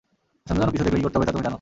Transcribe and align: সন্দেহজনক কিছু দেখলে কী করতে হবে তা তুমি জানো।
সন্দেহজনক 0.47 0.73
কিছু 0.73 0.83
দেখলে 0.85 0.97
কী 0.99 1.03
করতে 1.05 1.17
হবে 1.17 1.25
তা 1.27 1.31
তুমি 1.33 1.39
জানো। 1.43 1.49